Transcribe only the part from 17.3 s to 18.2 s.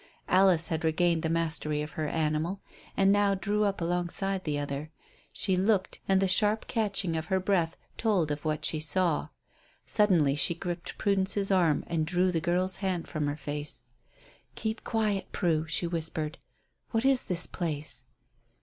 place?"